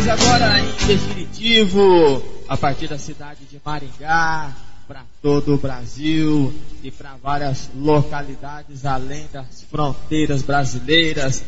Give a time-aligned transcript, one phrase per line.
[0.00, 4.50] Mais agora em definitivo, a partir da cidade de Maringá,
[4.88, 11.44] para todo o Brasil e para várias localidades além das fronteiras brasileiras.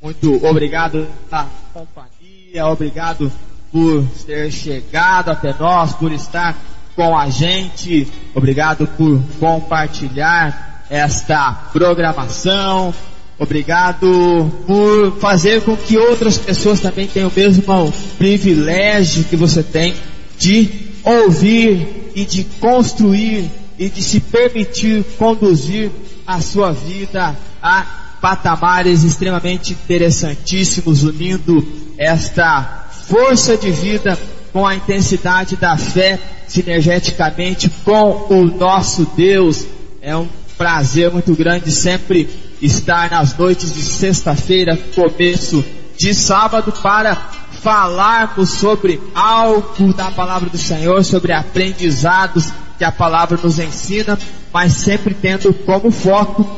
[0.00, 3.30] Muito obrigado pela companhia, obrigado
[3.70, 6.56] por ter chegado até nós, por estar
[6.96, 12.94] com a gente, obrigado por compartilhar esta programação.
[13.40, 19.94] Obrigado por fazer com que outras pessoas também tenham o mesmo privilégio que você tem
[20.38, 20.68] de
[21.02, 25.90] ouvir e de construir e de se permitir conduzir
[26.26, 34.18] a sua vida a patamares extremamente interessantíssimos, unindo esta força de vida
[34.52, 39.64] com a intensidade da fé sinergeticamente com o nosso Deus.
[40.02, 42.28] É um prazer muito grande sempre
[42.60, 45.64] estar nas noites de sexta-feira, começo
[45.96, 47.14] de sábado, para
[47.62, 54.18] falarmos sobre algo da palavra do Senhor, sobre aprendizados que a palavra nos ensina,
[54.52, 56.48] mas sempre tendo como foco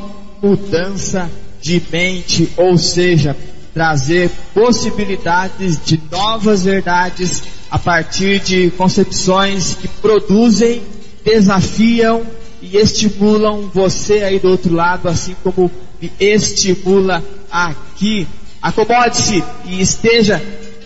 [0.41, 1.29] mudança
[1.61, 3.35] de mente, ou seja,
[3.73, 10.81] trazer possibilidades de novas verdades a partir de concepções que produzem,
[11.25, 12.21] desafiam
[12.61, 15.71] e estimulam você aí do outro lado, assim como
[16.03, 18.27] me estimula aqui.
[18.61, 20.41] Acomode-se e esteja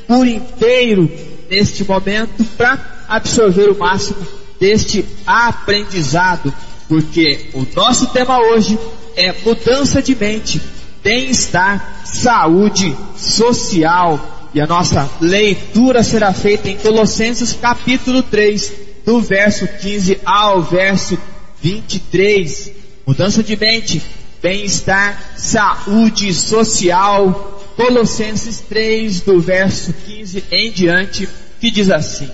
[0.08, 1.10] por inteiro
[1.50, 4.26] neste momento para absorver o máximo
[4.60, 6.54] deste aprendizado,
[6.88, 8.78] porque o nosso tema hoje
[9.16, 10.62] é mudança de mente,
[11.04, 14.50] bem-estar, saúde social.
[14.54, 18.74] E a nossa leitura será feita em Colossenses capítulo 3,
[19.06, 21.18] do verso 15 ao verso
[21.62, 22.72] 23.
[23.06, 24.02] Mudança de mente,
[24.48, 27.54] bem-estar, saúde social.
[27.76, 31.28] Colossenses 3, do verso 15 em diante,
[31.60, 32.30] que diz assim: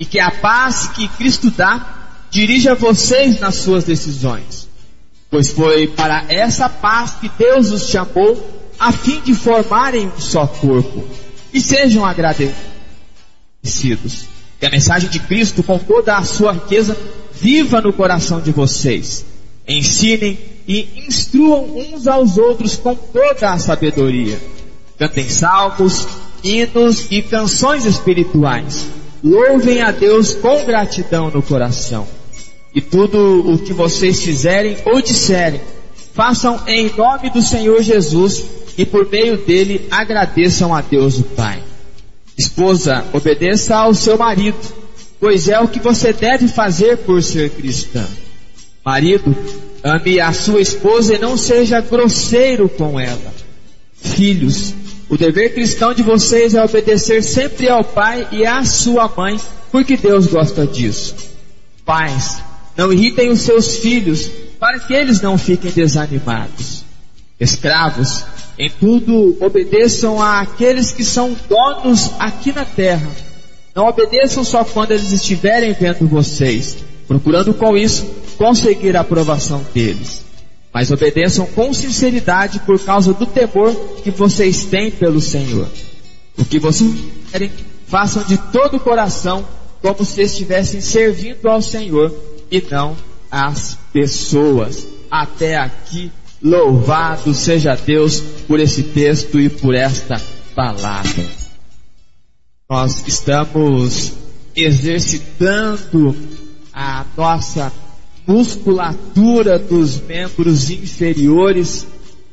[0.00, 4.68] E que a paz que Cristo dá dirija vocês nas suas decisões,
[5.30, 10.44] pois foi para essa paz que Deus os chamou, a fim de formarem um só
[10.44, 11.04] corpo,
[11.54, 12.56] e sejam agradecidos.
[14.58, 16.96] Que a mensagem de Cristo, com toda a sua riqueza,
[17.32, 19.35] viva no coração de vocês.
[19.68, 24.38] Ensinem e instruam uns aos outros com toda a sabedoria.
[24.98, 26.06] Cantem salmos,
[26.42, 28.86] hinos e canções espirituais.
[29.22, 32.06] Louvem a Deus com gratidão no coração.
[32.74, 35.60] E tudo o que vocês fizerem ou disserem,
[36.12, 38.44] façam em nome do Senhor Jesus
[38.76, 41.62] e por meio dele agradeçam a Deus o Pai.
[42.36, 44.58] Esposa, obedeça ao seu marido,
[45.18, 48.06] pois é o que você deve fazer por ser cristã.
[48.86, 49.36] Marido,
[49.82, 53.34] ame a sua esposa e não seja grosseiro com ela.
[53.92, 54.72] Filhos,
[55.08, 59.40] o dever cristão de vocês é obedecer sempre ao pai e à sua mãe,
[59.72, 61.16] porque Deus gosta disso.
[61.84, 62.40] Pais,
[62.76, 64.30] não irritem os seus filhos,
[64.60, 66.84] para que eles não fiquem desanimados.
[67.40, 68.24] Escravos,
[68.56, 73.10] em tudo obedeçam àqueles que são donos aqui na terra.
[73.74, 76.76] Não obedeçam só quando eles estiverem vendo vocês,
[77.08, 80.24] procurando com isso conseguir a aprovação deles.
[80.72, 85.68] Mas obedeçam com sinceridade por causa do temor que vocês têm pelo Senhor.
[86.36, 86.92] O que vocês
[87.30, 87.50] querem,
[87.86, 89.46] façam de todo o coração,
[89.80, 92.14] como se estivessem servindo ao Senhor
[92.50, 92.94] e não
[93.30, 94.86] às pessoas.
[95.10, 96.10] Até aqui,
[96.42, 100.20] louvado seja Deus por esse texto e por esta
[100.54, 101.24] palavra.
[102.68, 104.12] Nós estamos
[104.54, 106.16] exercitando
[106.72, 107.72] a nossa
[108.26, 111.86] musculatura dos membros inferiores,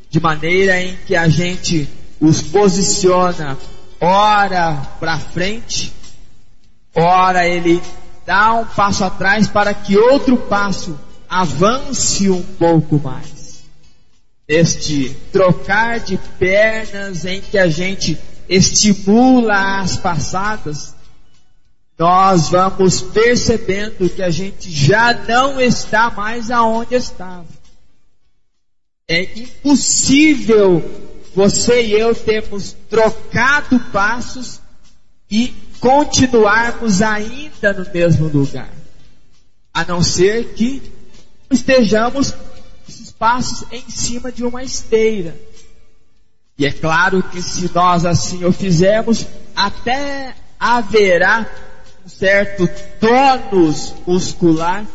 [0.09, 1.87] de maneira em que a gente
[2.19, 3.57] os posiciona
[3.99, 5.93] ora para frente,
[6.93, 7.81] ora ele
[8.25, 10.97] dá um passo atrás para que outro passo
[11.29, 13.63] avance um pouco mais.
[14.47, 18.17] Este trocar de pernas em que a gente
[18.49, 20.93] estimula as passadas,
[21.97, 27.45] nós vamos percebendo que a gente já não está mais aonde estava.
[29.07, 30.83] É impossível
[31.35, 34.59] você e eu termos trocado passos
[35.29, 38.71] e continuarmos ainda no mesmo lugar.
[39.73, 40.81] A não ser que
[41.49, 42.33] estejamos
[42.87, 45.35] esses passos em cima de uma esteira.
[46.57, 49.25] E é claro que se nós assim o fizermos,
[49.55, 51.49] até haverá
[52.05, 52.69] um certo
[52.99, 54.85] tônus muscular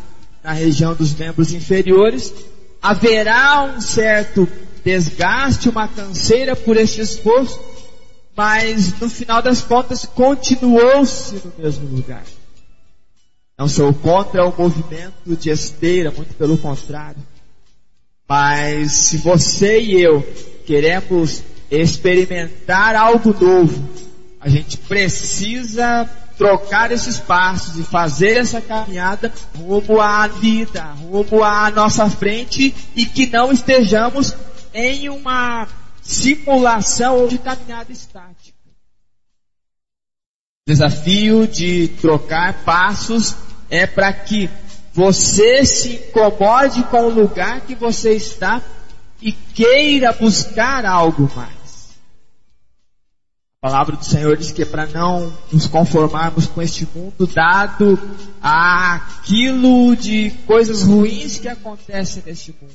[0.43, 2.33] na região dos membros inferiores,
[2.81, 4.47] haverá um certo
[4.83, 7.59] desgaste, uma canseira por este esforço,
[8.35, 12.23] mas no final das contas continuou-se no mesmo lugar.
[13.57, 17.21] Não sou contra o movimento de esteira, muito pelo contrário.
[18.27, 20.21] Mas se você e eu
[20.65, 23.89] queremos experimentar algo novo,
[24.39, 26.09] a gente precisa
[26.39, 33.05] trocar esses passos e fazer essa caminhada rumo à vida, rumo à nossa frente e
[33.05, 34.33] que não estejamos
[34.73, 35.67] em uma
[36.01, 38.57] simulação ou de caminhada estática.
[40.65, 43.35] Desafio de trocar passos
[43.69, 44.49] é para que
[44.93, 48.61] você se incomode com o lugar que você está
[49.21, 51.58] e queira buscar algo mais.
[53.61, 57.99] A palavra do Senhor diz que é para não nos conformarmos com este mundo, dado
[58.41, 62.73] aquilo de coisas ruins que acontecem neste mundo.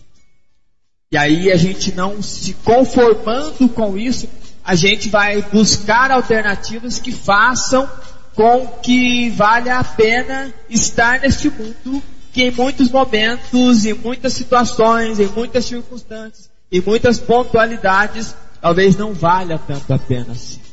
[1.11, 4.29] E aí a gente não se conformando com isso,
[4.63, 7.89] a gente vai buscar alternativas que façam
[8.35, 15.19] com que valha a pena estar neste mundo que em muitos momentos, em muitas situações,
[15.19, 20.64] em muitas circunstâncias, em muitas pontualidades, talvez não valha tanto a pena assim.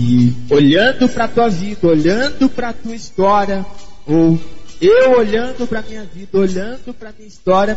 [0.00, 3.66] E olhando para a tua vida, olhando para a tua história,
[4.06, 4.38] ou
[4.80, 7.76] eu olhando para a minha vida, olhando para a minha história,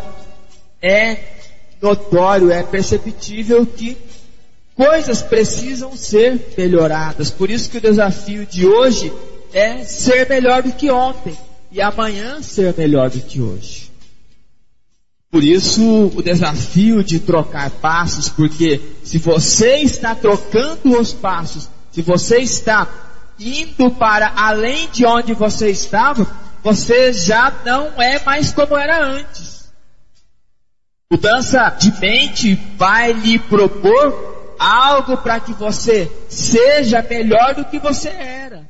[0.80, 1.18] é
[1.82, 3.98] notório, é perceptível que
[4.76, 7.32] coisas precisam ser melhoradas.
[7.32, 9.12] Por isso que o desafio de hoje
[9.52, 11.36] é ser melhor do que ontem
[11.72, 13.90] e amanhã ser melhor do que hoje.
[15.32, 22.02] Por isso o desafio de trocar passos, porque se você está trocando os passos se
[22.02, 22.88] você está
[23.38, 26.26] indo para além de onde você estava,
[26.64, 29.72] você já não é mais como era antes.
[31.10, 38.10] Mudança de mente vai lhe propor algo para que você seja melhor do que você
[38.10, 38.70] era.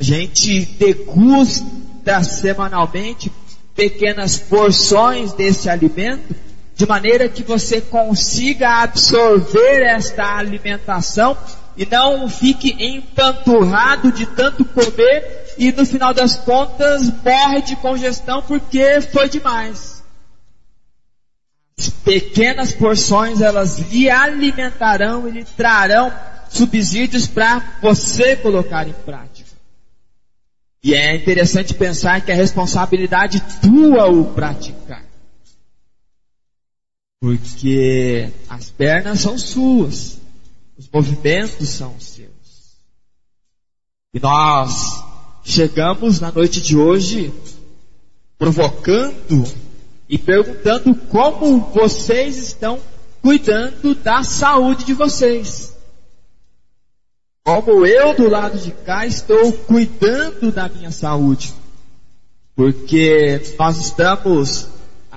[0.00, 3.30] A gente degusta semanalmente
[3.74, 6.34] pequenas porções desse alimento
[6.76, 11.34] de maneira que você consiga absorver esta alimentação
[11.74, 18.42] e não fique empanturrado de tanto comer e no final das contas morre de congestão
[18.42, 20.04] porque foi demais.
[21.78, 26.12] As pequenas porções elas lhe alimentarão e lhe trarão
[26.50, 29.48] subsídios para você colocar em prática.
[30.84, 35.05] E é interessante pensar que a responsabilidade tua o praticar.
[37.20, 40.20] Porque as pernas são suas,
[40.76, 42.30] os movimentos são seus.
[44.12, 45.02] E nós
[45.44, 47.32] chegamos na noite de hoje
[48.38, 49.44] provocando
[50.08, 52.78] e perguntando como vocês estão
[53.22, 55.74] cuidando da saúde de vocês.
[57.42, 61.54] como eu do lado de cá estou cuidando da minha saúde.
[62.56, 64.68] Porque nós estamos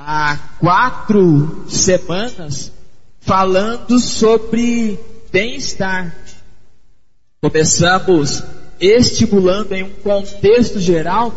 [0.06, 2.72] há quatro semanas
[3.20, 5.00] falando sobre
[5.32, 6.16] bem-estar.
[7.42, 8.44] Começamos
[8.80, 11.34] estimulando em um contexto geral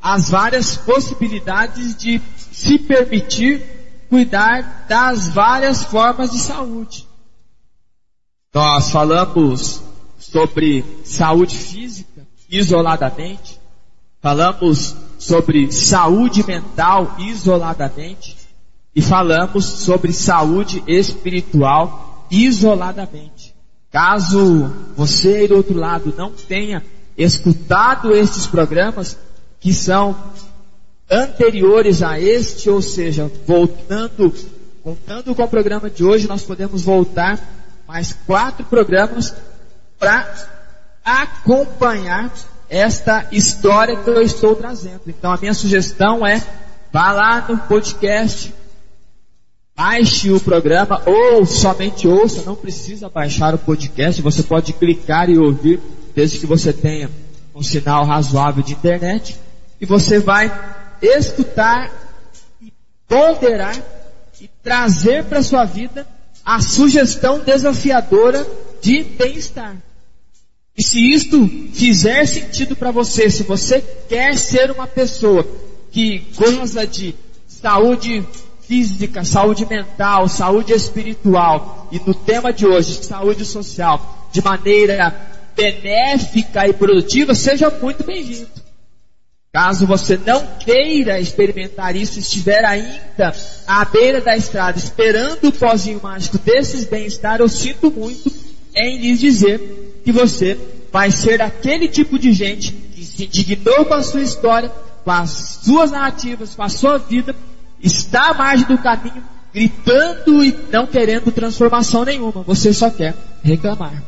[0.00, 3.62] as várias possibilidades de se permitir
[4.08, 7.06] cuidar das várias formas de saúde.
[8.54, 9.80] Nós falamos
[10.18, 13.58] sobre saúde física isoladamente,
[14.20, 18.36] falamos sobre saúde mental isoladamente
[18.94, 23.54] e falamos sobre saúde espiritual isoladamente.
[23.90, 26.84] Caso você do outro lado não tenha
[27.16, 29.16] escutado estes programas
[29.60, 30.16] que são
[31.08, 34.34] anteriores a este, ou seja, voltando,
[34.82, 37.38] contando com o programa de hoje, nós podemos voltar
[37.86, 39.32] mais quatro programas
[40.00, 40.26] para
[41.04, 42.32] acompanhar
[42.72, 45.02] esta história que eu estou trazendo.
[45.06, 46.42] Então a minha sugestão é
[46.90, 48.52] vá lá no podcast,
[49.76, 55.38] baixe o programa ou somente ouça, não precisa baixar o podcast, você pode clicar e
[55.38, 55.80] ouvir
[56.14, 57.10] desde que você tenha
[57.54, 59.38] um sinal razoável de internet
[59.78, 60.50] e você vai
[61.02, 61.90] escutar
[62.60, 62.72] e
[63.06, 63.76] ponderar
[64.40, 66.06] e trazer para sua vida
[66.42, 68.46] a sugestão desafiadora
[68.80, 69.76] de bem-estar.
[70.76, 75.46] E se isto fizer sentido para você, se você quer ser uma pessoa
[75.90, 77.14] que goza de
[77.46, 78.26] saúde
[78.62, 85.14] física, saúde mental, saúde espiritual e no tema de hoje, saúde social, de maneira
[85.54, 88.48] benéfica e produtiva, seja muito bem-vindo.
[89.52, 93.34] Caso você não queira experimentar isso, estiver ainda
[93.66, 98.32] à beira da estrada, esperando o pozinho mágico desses bem-estar, eu sinto muito
[98.74, 100.58] em lhes dizer que você
[100.92, 104.70] vai ser aquele tipo de gente que se indignou com a sua história,
[105.04, 107.34] com as suas narrativas, com a sua vida,
[107.80, 112.42] está à margem do caminho, gritando e não querendo transformação nenhuma.
[112.42, 114.02] Você só quer reclamar.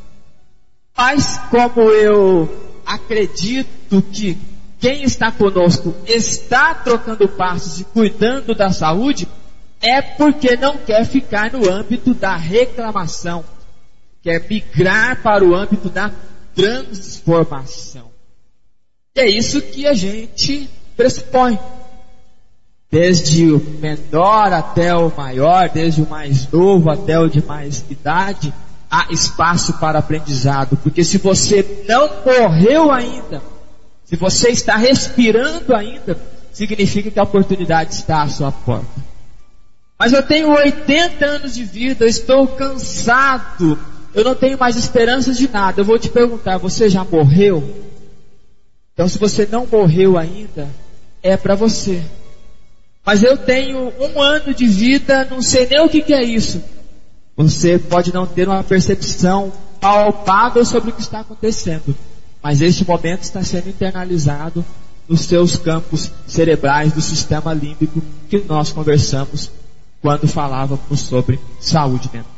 [0.97, 2.49] Mas como eu
[2.87, 4.39] acredito que
[4.79, 9.27] quem está conosco está trocando passos e cuidando da saúde,
[9.81, 13.45] é porque não quer ficar no âmbito da reclamação,
[14.25, 16.11] quer migrar para o âmbito da
[16.55, 18.11] transformação.
[19.15, 21.59] E é isso que a gente pressupõe.
[22.91, 28.55] Desde o menor até o maior, desde o mais novo até o de mais idade,
[28.91, 30.77] há espaço para aprendizado.
[30.79, 33.43] Porque se você não morreu ainda,
[34.05, 36.17] se você está respirando ainda,
[36.51, 39.05] significa que a oportunidade está à sua porta.
[39.99, 43.79] Mas eu tenho 80 anos de vida, eu estou cansado,
[44.15, 45.81] eu não tenho mais esperanças de nada.
[45.81, 47.63] Eu vou te perguntar, você já morreu?
[48.93, 50.69] Então, se você não morreu ainda,
[51.23, 52.03] é para você.
[53.05, 56.63] Mas eu tenho um ano de vida, não sei nem o que, que é isso.
[57.37, 61.95] Você pode não ter uma percepção palpável sobre o que está acontecendo.
[62.43, 64.65] Mas este momento está sendo internalizado
[65.09, 69.51] nos seus campos cerebrais do sistema límbico que nós conversamos
[70.01, 72.34] quando falávamos sobre saúde mental.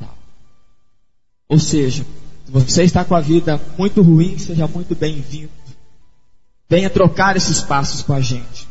[1.49, 2.05] Ou seja,
[2.45, 5.51] se você está com a vida muito ruim, seja muito bem-vindo.
[6.69, 8.67] Venha trocar esses passos com a gente.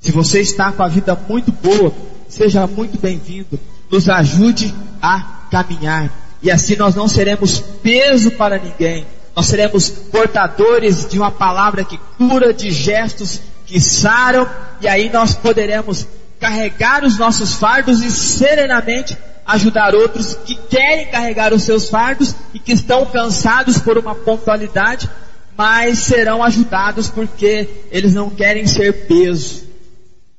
[0.00, 1.92] Se você está com a vida muito boa,
[2.28, 3.58] seja muito bem-vindo.
[3.90, 6.12] Nos ajude a caminhar.
[6.42, 9.06] E assim nós não seremos peso para ninguém
[9.38, 15.32] nós seremos portadores de uma palavra que cura, de gestos que saram, e aí nós
[15.32, 16.08] poderemos
[16.40, 19.16] carregar os nossos fardos e serenamente
[19.48, 25.08] ajudar outros que querem carregar os seus fardos e que estão cansados por uma pontualidade,
[25.56, 29.66] mas serão ajudados porque eles não querem ser peso.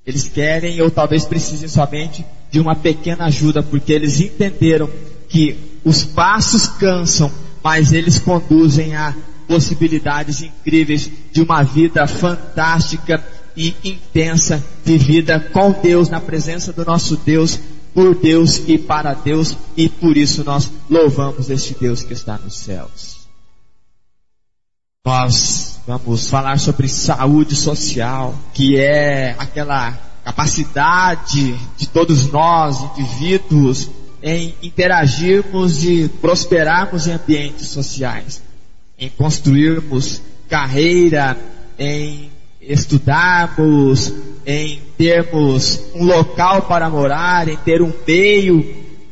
[0.06, 4.88] Eles querem ou talvez precisem somente de uma pequena ajuda porque eles entenderam
[5.28, 7.32] que os passos cansam,
[7.64, 9.16] mas eles conduzem a
[9.48, 13.24] possibilidades incríveis de uma vida fantástica
[13.58, 17.60] e intensa, vivida com Deus, na presença do nosso Deus,
[17.94, 22.58] por Deus e para Deus, e por isso nós louvamos este Deus que está nos
[22.58, 23.20] céus.
[25.06, 29.92] Nós vamos falar sobre saúde social, que é aquela
[30.24, 33.90] capacidade de todos nós, indivíduos,
[34.22, 38.42] em interagirmos e prosperarmos em ambientes sociais,
[38.98, 41.38] em construirmos carreira,
[41.78, 42.30] em
[42.70, 44.14] estudarmos,
[44.46, 48.64] em termos um local para morar, em ter um meio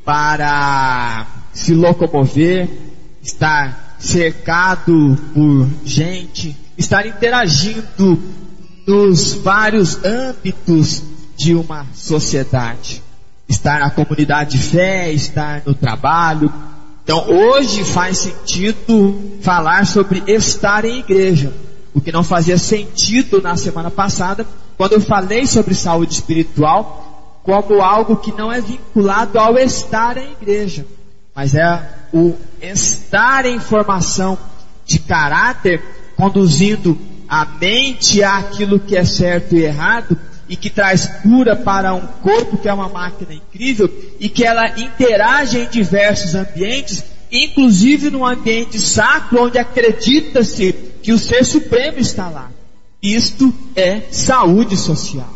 [0.05, 2.69] para se locomover,
[3.21, 8.19] estar cercado por gente, estar interagindo
[8.85, 11.03] nos vários âmbitos
[11.35, 13.01] de uma sociedade.
[13.49, 16.53] Estar na comunidade de fé, estar no trabalho.
[17.03, 21.51] Então hoje faz sentido falar sobre estar em igreja.
[21.97, 24.45] O que não fazia sentido na semana passada,
[24.77, 30.31] quando eu falei sobre saúde espiritual, como algo que não é vinculado ao estar em
[30.33, 30.85] igreja,
[31.35, 34.37] mas é o estar em formação
[34.85, 35.81] de caráter,
[36.15, 36.95] conduzindo
[37.27, 40.15] a mente àquilo que é certo e errado,
[40.47, 44.79] e que traz cura para um corpo que é uma máquina incrível, e que ela
[44.79, 52.27] interage em diversos ambientes, inclusive num ambiente sacro onde acredita-se que o Ser Supremo está
[52.27, 52.51] lá.
[53.01, 55.29] Isto é saúde social.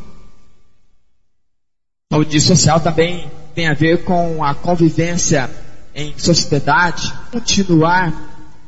[2.11, 5.49] Saúde social também tem a ver com a convivência
[5.95, 8.11] em sociedade, continuar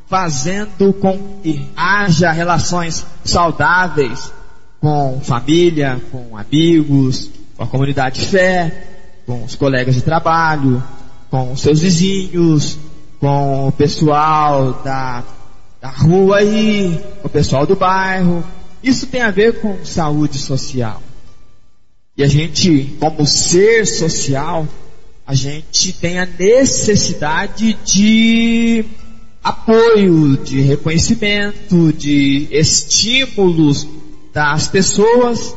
[0.06, 4.32] fazendo com que haja relações saudáveis
[4.80, 8.86] com família, com amigos, com a comunidade de fé,
[9.26, 10.82] com os colegas de trabalho,
[11.30, 12.78] com os seus vizinhos,
[13.20, 15.22] com o pessoal da,
[15.84, 18.42] da rua aí, o pessoal do bairro.
[18.82, 21.02] Isso tem a ver com saúde social.
[22.16, 24.66] E a gente, como ser social,
[25.26, 28.82] a gente tem a necessidade de
[29.42, 33.86] apoio, de reconhecimento, de estímulos
[34.32, 35.54] das pessoas.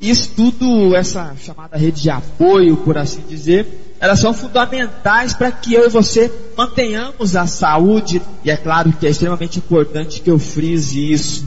[0.00, 3.66] Isso tudo, essa chamada rede de apoio, por assim dizer,
[3.98, 8.20] elas são fundamentais para que eu e você mantenhamos a saúde.
[8.44, 11.46] E é claro que é extremamente importante que eu frise isso,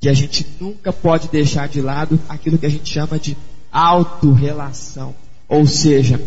[0.00, 3.36] que a gente nunca pode deixar de lado aquilo que a gente chama de
[3.72, 5.14] autorrelação.
[5.48, 6.20] Ou seja,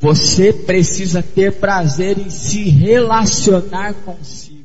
[0.00, 4.64] você precisa ter prazer em se relacionar consigo.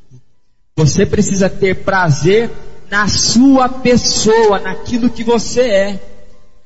[0.76, 2.50] Você precisa ter prazer
[2.90, 6.00] na sua pessoa, naquilo que você é.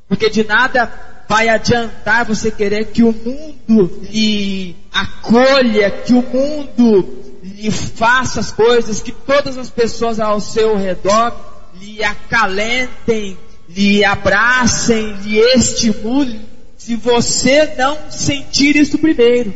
[0.07, 7.39] Porque de nada vai adiantar você querer que o mundo lhe acolha, que o mundo
[7.41, 11.35] lhe faça as coisas, que todas as pessoas ao seu redor
[11.73, 13.35] lhe acalentem,
[13.67, 16.39] lhe abracem, lhe estimulem
[16.77, 19.55] se você não sentir isso primeiro.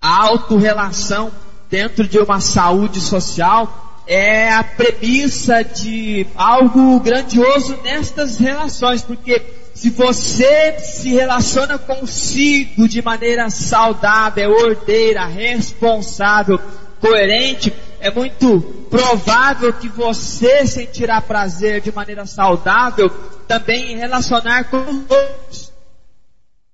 [0.00, 1.30] A autorrelação
[1.68, 9.90] dentro de uma saúde social é a premissa de algo grandioso nestas relações, porque se
[9.90, 16.60] você se relaciona consigo de maneira saudável, ordeira, responsável,
[17.00, 18.60] coerente, é muito
[18.90, 23.08] provável que você sentirá prazer de maneira saudável
[23.46, 25.72] também em relacionar com os outros.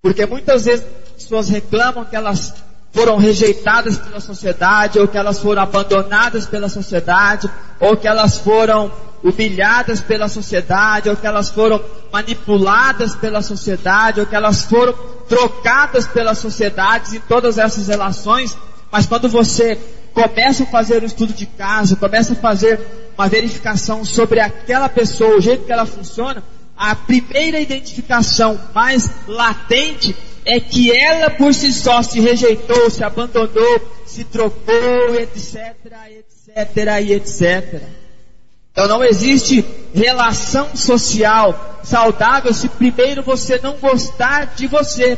[0.00, 2.54] Porque muitas vezes as pessoas reclamam que elas
[2.90, 8.90] foram rejeitadas pela sociedade, ou que elas foram abandonadas pela sociedade, ou que elas foram
[9.24, 11.82] humilhadas pela sociedade, ou que elas foram
[12.12, 14.92] manipuladas pela sociedade, ou que elas foram
[15.26, 18.54] trocadas pela sociedade em todas essas relações.
[18.92, 19.78] Mas quando você
[20.12, 22.78] começa a fazer um estudo de caso, começa a fazer
[23.16, 26.42] uma verificação sobre aquela pessoa, o jeito que ela funciona,
[26.76, 33.80] a primeira identificação mais latente é que ela por si só se rejeitou, se abandonou,
[34.04, 35.74] se trocou, etc,
[36.54, 38.03] etc e etc.
[38.74, 45.16] Então não existe relação social saudável se primeiro você não gostar de você.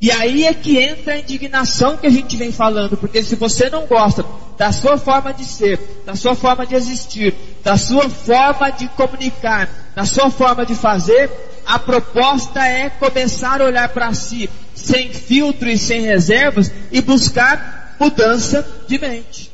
[0.00, 3.68] E aí é que entra a indignação que a gente vem falando, porque se você
[3.68, 4.24] não gosta
[4.56, 9.68] da sua forma de ser, da sua forma de existir, da sua forma de comunicar,
[9.96, 11.28] da sua forma de fazer,
[11.66, 17.96] a proposta é começar a olhar para si sem filtro e sem reservas e buscar
[17.98, 19.53] mudança de mente.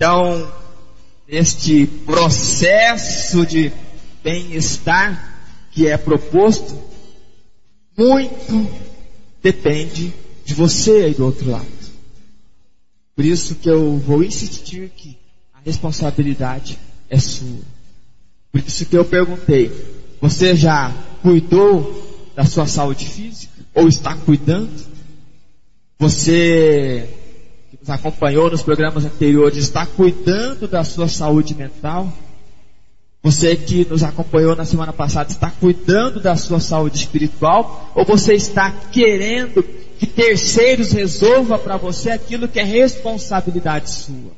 [0.00, 0.50] Então,
[1.28, 3.70] este processo de
[4.24, 6.74] bem-estar que é proposto,
[7.94, 8.66] muito
[9.42, 10.10] depende
[10.42, 11.66] de você aí do outro lado.
[13.14, 15.18] Por isso que eu vou insistir que
[15.52, 16.78] a responsabilidade
[17.10, 17.60] é sua.
[18.50, 19.70] Por isso que eu perguntei:
[20.18, 23.52] você já cuidou da sua saúde física?
[23.74, 24.82] Ou está cuidando?
[25.98, 27.19] Você
[27.90, 32.12] acompanhou nos programas anteriores está cuidando da sua saúde mental?
[33.22, 37.92] Você que nos acompanhou na semana passada está cuidando da sua saúde espiritual?
[37.94, 44.32] Ou você está querendo que terceiros resolvam para você aquilo que é responsabilidade sua?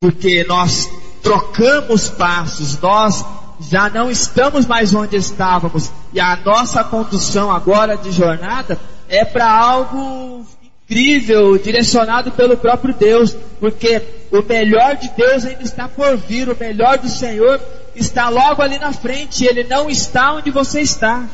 [0.00, 0.88] Porque nós
[1.20, 3.24] trocamos passos, nós
[3.60, 9.50] já não estamos mais onde estávamos, e a nossa condução agora de jornada é para
[9.50, 10.46] algo
[10.88, 14.00] incrível, direcionado pelo próprio Deus, porque
[14.32, 17.60] o melhor de Deus ainda está por vir, o melhor do Senhor
[17.94, 21.24] está logo ali na frente, ele não está onde você está.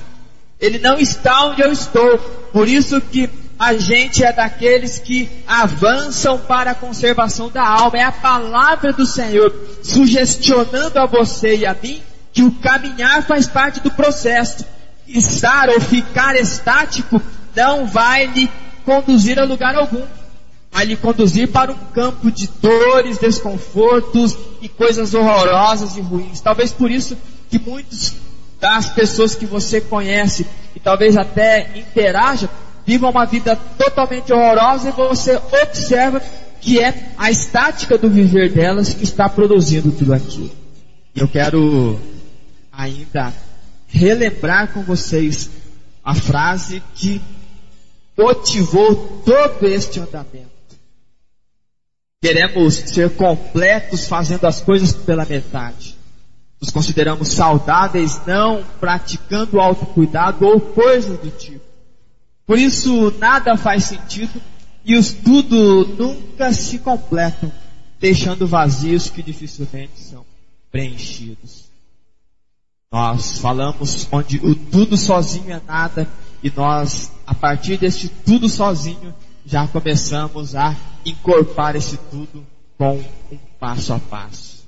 [0.61, 2.19] Ele não está onde eu estou.
[2.53, 7.99] Por isso que a gente é daqueles que avançam para a conservação da alma.
[7.99, 12.01] É a palavra do Senhor sugestionando a você e a mim
[12.33, 14.65] que o caminhar faz parte do processo.
[15.07, 17.21] Estar ou ficar estático
[17.55, 18.51] não vai lhe
[18.85, 20.03] conduzir a lugar algum.
[20.71, 26.41] Vai lhe conduzir para um campo de dores, desconfortos e coisas horrorosas e ruins.
[26.41, 27.17] Talvez por isso
[27.49, 28.15] que muitos
[28.61, 32.49] das pessoas que você conhece e talvez até interaja
[32.87, 36.21] vivam uma vida totalmente horrorosa e você observa
[36.61, 40.51] que é a estática do viver delas que está produzindo tudo aquilo.
[41.15, 42.01] Eu quero
[42.73, 43.33] ainda
[43.87, 45.51] relembrar com vocês
[46.05, 47.21] a frase que
[48.17, 50.51] motivou todo este andamento.
[52.21, 55.97] Queremos ser completos fazendo as coisas pela metade.
[56.61, 61.65] Nos consideramos saudáveis não praticando autocuidado ou coisas do tipo.
[62.47, 64.41] Por isso nada faz sentido
[64.85, 67.51] e os tudo nunca se completam,
[67.99, 70.25] deixando vazios que dificilmente são
[70.71, 71.65] preenchidos.
[72.93, 76.09] Nós falamos onde o tudo sozinho é nada
[76.43, 79.15] e nós, a partir deste tudo sozinho,
[79.47, 82.45] já começamos a incorporar esse tudo
[82.79, 84.65] com um passo a passo.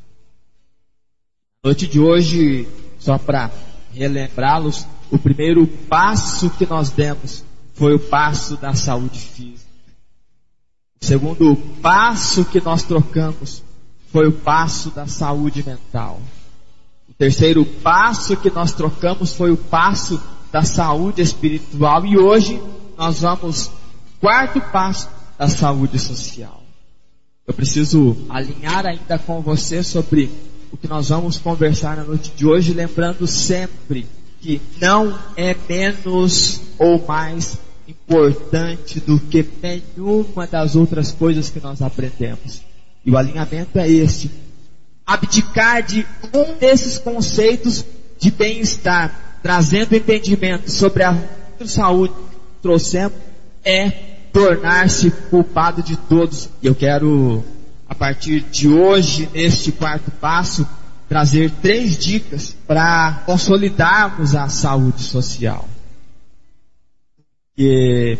[1.65, 3.51] Noite de hoje, só para
[3.93, 9.67] relembrá-los, o primeiro passo que nós demos foi o passo da saúde física.
[11.01, 13.63] O segundo passo que nós trocamos
[14.13, 16.21] foi o passo da saúde mental.
[17.09, 20.21] O terceiro passo que nós trocamos foi o passo
[20.53, 22.61] da saúde espiritual e hoje
[22.97, 23.71] nós vamos
[24.21, 26.63] quarto passo da saúde social.
[27.47, 30.31] Eu preciso alinhar ainda com você sobre
[30.73, 34.07] o que nós vamos conversar na noite de hoje, lembrando sempre
[34.41, 41.81] que não é menos ou mais importante do que nenhuma das outras coisas que nós
[41.81, 42.63] aprendemos.
[43.05, 44.31] E o alinhamento é este:
[45.07, 47.85] abdicar de um desses conceitos
[48.19, 51.17] de bem-estar trazendo entendimento sobre a
[51.67, 53.17] saúde que trouxemos,
[53.65, 53.91] é
[54.33, 56.49] tornar-se culpado de todos.
[56.61, 57.45] E eu quero,
[57.89, 60.67] a partir de hoje, neste quarto passo,
[61.09, 65.69] trazer três dicas para consolidarmos a saúde social.
[67.57, 68.19] E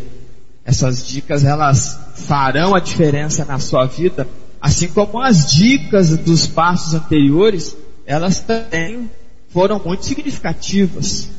[0.63, 4.25] essas dicas elas farão a diferença na sua vida,
[4.61, 9.09] assim como as dicas dos passos anteriores, elas também
[9.57, 11.31] foram muito significativas.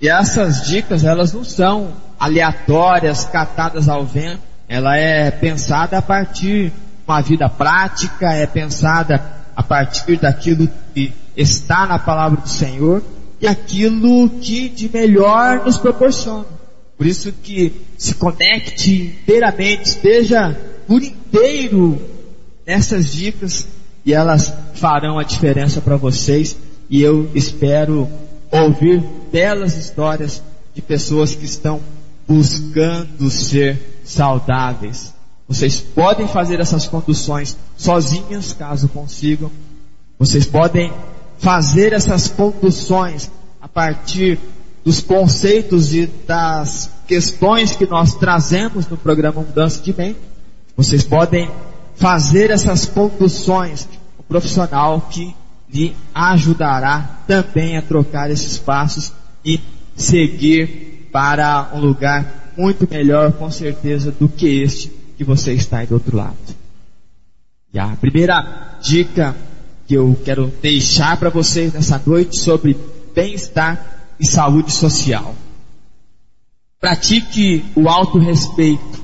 [0.00, 4.40] E essas dicas, elas não são aleatórias, catadas ao vento.
[4.66, 6.72] Ela é pensada a partir de
[7.06, 9.22] uma vida prática, é pensada
[9.54, 13.02] a partir daquilo que está na palavra do Senhor
[13.38, 16.46] e aquilo que de melhor nos proporciona.
[16.96, 22.00] Por isso que se conecte inteiramente, esteja por inteiro
[22.66, 23.68] nessas dicas
[24.06, 26.56] e elas farão a diferença para vocês
[26.92, 28.06] e eu espero
[28.50, 29.02] ouvir
[29.32, 30.42] belas histórias
[30.74, 31.80] de pessoas que estão
[32.28, 35.14] buscando ser saudáveis.
[35.48, 39.50] Vocês podem fazer essas conduções sozinhas, caso consigam.
[40.18, 40.92] Vocês podem
[41.38, 44.38] fazer essas conduções a partir
[44.84, 50.20] dos conceitos e das questões que nós trazemos no programa Mudança de Mente.
[50.76, 51.50] Vocês podem
[51.94, 53.88] fazer essas conduções
[54.20, 55.34] um profissional que
[55.72, 59.12] lhe ajudará também a trocar esses passos
[59.44, 59.60] e
[59.96, 65.86] seguir para um lugar muito melhor, com certeza, do que este que você está aí
[65.86, 66.36] do outro lado.
[67.72, 69.34] E a primeira dica
[69.86, 72.76] que eu quero deixar para vocês nessa noite sobre
[73.14, 75.34] bem-estar e saúde social.
[76.80, 79.02] Pratique o autorrespeito.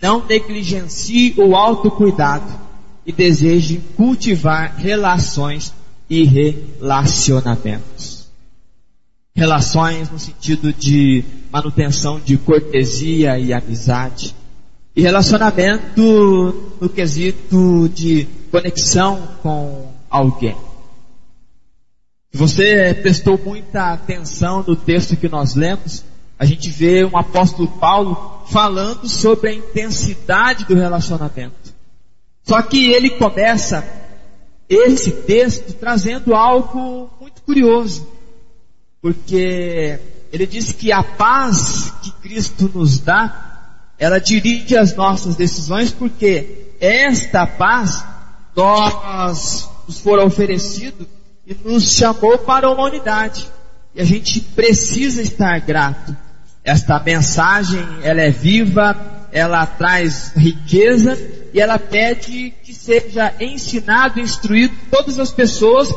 [0.00, 2.52] Não negligencie o autocuidado
[3.04, 5.72] e deseje cultivar relações
[6.08, 8.28] e relacionamentos.
[9.34, 14.34] Relações no sentido de manutenção de cortesia e amizade.
[14.94, 20.56] E relacionamento no quesito de conexão com alguém.
[22.32, 26.02] Se você prestou muita atenção no texto que nós lemos,
[26.38, 31.74] a gente vê um apóstolo Paulo falando sobre a intensidade do relacionamento.
[32.42, 33.84] Só que ele começa
[34.68, 38.06] esse texto trazendo algo muito curioso,
[39.00, 39.98] porque
[40.32, 43.46] ele diz que a paz que Cristo nos dá
[43.98, 48.04] ela dirige as nossas decisões porque esta paz
[48.54, 51.06] nós nos for oferecido
[51.46, 53.46] e nos chamou para uma unidade.
[53.94, 56.14] E a gente precisa estar grato.
[56.62, 58.96] Esta mensagem, ela é viva,
[59.32, 61.16] ela traz riqueza
[61.56, 65.88] e ela pede que seja ensinado, instruído todas as pessoas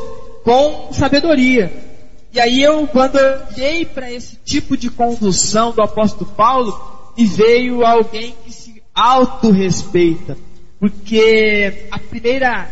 [0.42, 1.70] com sabedoria.
[2.32, 7.26] E aí eu, quando eu olhei para esse tipo de condução do apóstolo Paulo, e
[7.26, 10.34] veio alguém que se autorrespeita.
[10.78, 12.66] Porque a primeira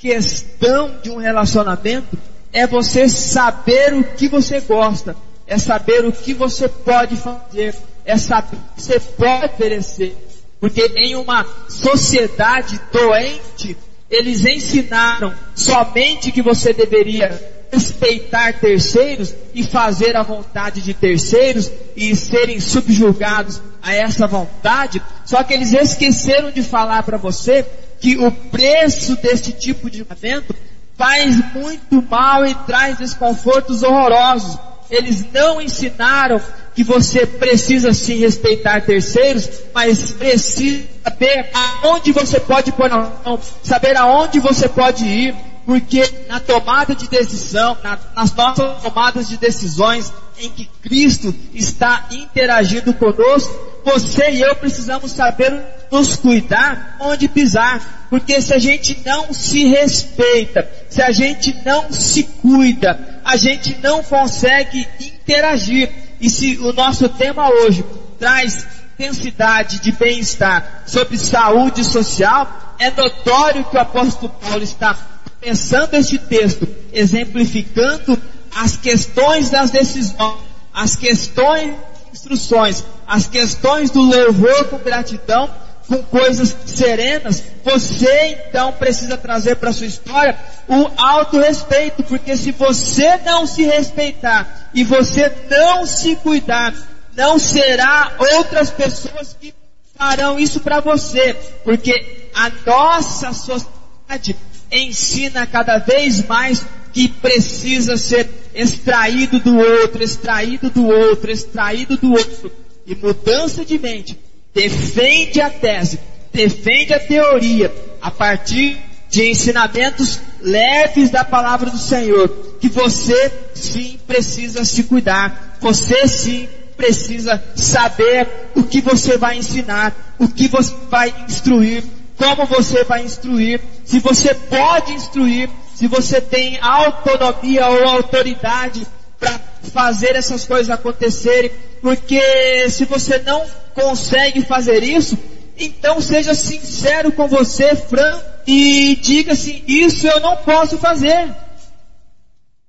[0.00, 2.18] questão de um relacionamento
[2.52, 5.14] é você saber o que você gosta,
[5.46, 7.72] é saber o que você pode fazer,
[8.04, 10.25] é saber o que você pode oferecer.
[10.60, 13.76] Porque em uma sociedade doente,
[14.10, 22.14] eles ensinaram somente que você deveria respeitar terceiros e fazer a vontade de terceiros e
[22.14, 27.64] serem subjugados a essa vontade, só que eles esqueceram de falar para você
[28.00, 30.54] que o preço desse tipo de evento
[30.96, 34.58] faz muito mal e traz desconfortos horrorosos.
[34.90, 36.40] Eles não ensinaram
[36.76, 43.40] que você precisa sim respeitar terceiros, mas precisa saber aonde você pode pôr na mão,
[43.62, 45.34] saber aonde você pode ir,
[45.64, 52.08] porque na tomada de decisão, na, nas nossas tomadas de decisões, em que Cristo está
[52.10, 55.58] interagindo conosco, você e eu precisamos saber
[55.90, 61.90] nos cuidar onde pisar, porque se a gente não se respeita, se a gente não
[61.90, 66.05] se cuida, a gente não consegue interagir.
[66.20, 67.84] E se o nosso tema hoje
[68.18, 74.96] traz intensidade de bem-estar sobre saúde social, é notório que o apóstolo Paulo está
[75.40, 78.20] pensando este texto, exemplificando
[78.54, 80.34] as questões das decisões,
[80.72, 81.74] as questões
[82.12, 85.50] instruções, as questões do louvor com gratidão,
[85.88, 90.36] com coisas serenas, você então precisa trazer para sua história
[90.68, 96.74] o autorrespeito, porque se você não se respeitar e você não se cuidar,
[97.16, 99.54] não será outras pessoas que
[99.96, 104.36] farão isso para você, porque a nossa sociedade
[104.70, 112.12] ensina cada vez mais que precisa ser extraído do outro, extraído do outro, extraído do
[112.12, 112.50] outro.
[112.86, 114.25] E mudança de mente
[114.56, 116.00] defende a tese,
[116.32, 118.78] defende a teoria a partir
[119.10, 126.48] de ensinamentos leves da palavra do Senhor, que você sim precisa se cuidar, você sim
[126.74, 131.84] precisa saber o que você vai ensinar, o que você vai instruir,
[132.16, 138.86] como você vai instruir, se você pode instruir, se você tem autonomia ou autoridade
[139.20, 139.38] para
[139.70, 145.18] fazer essas coisas acontecerem, porque se você não consegue fazer isso,
[145.58, 151.28] então seja sincero com você, Fran, e diga assim: isso eu não posso fazer.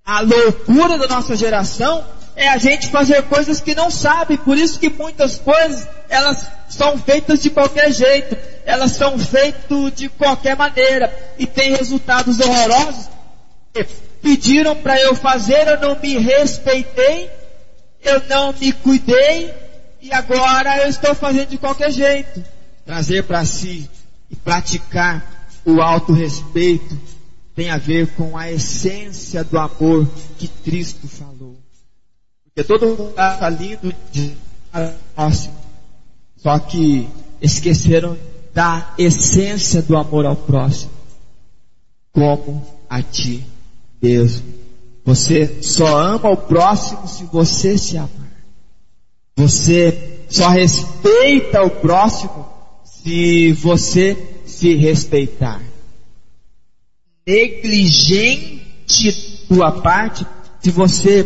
[0.05, 2.03] A loucura da nossa geração
[2.35, 6.97] é a gente fazer coisas que não sabe, por isso que muitas coisas elas são
[6.97, 13.09] feitas de qualquer jeito, elas são feitas de qualquer maneira e tem resultados horrorosos.
[14.21, 17.29] Pediram para eu fazer, eu não me respeitei,
[18.01, 19.53] eu não me cuidei
[20.01, 22.43] e agora eu estou fazendo de qualquer jeito.
[22.85, 23.89] Trazer para si
[24.29, 26.97] e praticar o auto-respeito
[27.55, 30.07] tem a ver com a essência do amor
[30.37, 31.57] que Cristo falou.
[32.45, 34.37] Porque todo mundo está lindo de
[35.15, 35.55] próximo.
[36.37, 37.09] Só que
[37.41, 38.17] esqueceram
[38.53, 40.91] da essência do amor ao próximo.
[42.11, 43.43] Como a ti
[44.01, 44.66] mesmo.
[45.07, 48.43] Você só ama o próximo se você se amar.
[49.37, 52.45] Você só respeita o próximo
[52.83, 55.61] se você se respeitar.
[57.25, 58.65] Negligente
[59.47, 60.25] tua parte
[60.61, 61.25] se você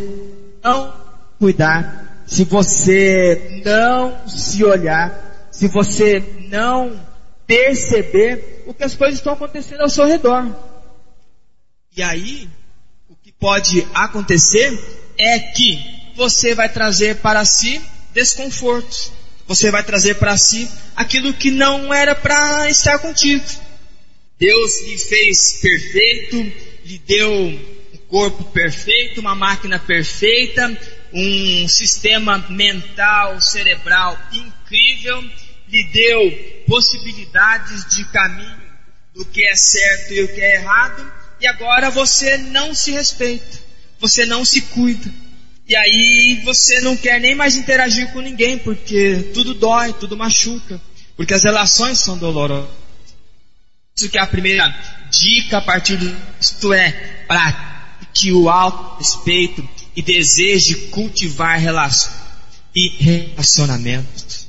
[0.64, 0.94] não
[1.40, 7.02] cuidar, se você não se olhar, se você não
[7.48, 10.56] perceber o que as coisas estão acontecendo ao seu redor.
[11.98, 12.48] E aí,
[13.42, 14.72] pode acontecer
[15.18, 17.82] é que você vai trazer para si
[18.14, 19.12] desconfortos.
[19.48, 23.44] Você vai trazer para si aquilo que não era para estar contigo.
[24.40, 26.38] Deus lhe fez perfeito,
[26.86, 30.78] lhe deu um corpo perfeito, uma máquina perfeita,
[31.12, 35.22] um sistema mental, cerebral incrível,
[35.68, 38.62] lhe deu possibilidades de caminho
[39.14, 43.60] do que é certo e o que é errado, e agora você não se respeita,
[44.00, 45.12] você não se cuida.
[45.68, 50.80] E aí você não quer nem mais interagir com ninguém, porque tudo dói, tudo machuca,
[51.16, 52.70] porque as relações são dolorosas.
[53.96, 54.70] Isso que é a primeira
[55.10, 56.92] dica a partir disso é
[57.28, 62.22] pratique o alto respeito e deseje cultivar relações
[62.76, 64.48] e relacionamentos.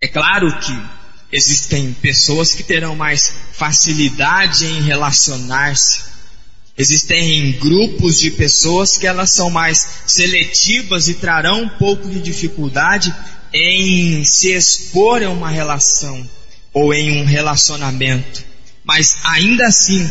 [0.00, 0.99] É claro que
[1.32, 6.10] existem pessoas que terão mais facilidade em relacionar-se
[6.80, 13.14] Existem grupos de pessoas que elas são mais seletivas e trarão um pouco de dificuldade
[13.52, 16.26] em se expor em uma relação
[16.72, 18.42] ou em um relacionamento.
[18.82, 20.10] Mas ainda assim,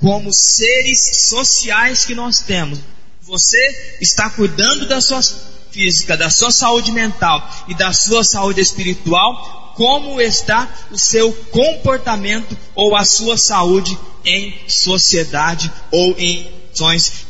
[0.00, 2.80] como seres sociais que nós temos,
[3.22, 5.22] você está cuidando da sua
[5.70, 12.58] física, da sua saúde mental e da sua saúde espiritual, como está o seu comportamento
[12.74, 17.28] ou a sua saúde em sociedade ou em ações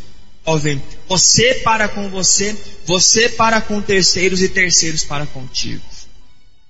[1.07, 2.57] você para com você,
[2.87, 5.83] você para com terceiros e terceiros para contigo.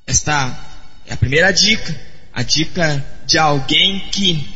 [0.05, 0.59] Esta
[1.07, 1.97] é a primeira dica,
[2.35, 4.49] a dica de alguém que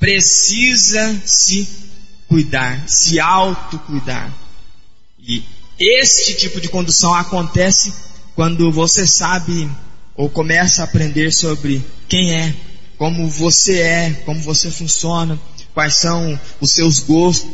[0.00, 1.68] precisa se
[2.26, 4.34] cuidar, se autocuidar.
[5.16, 5.44] E
[5.78, 7.94] este tipo de condução acontece
[8.34, 9.70] quando você sabe
[10.16, 12.54] ou começa a aprender sobre quem é,
[12.96, 15.38] como você é, como você funciona,
[15.74, 17.48] quais são os seus gostos,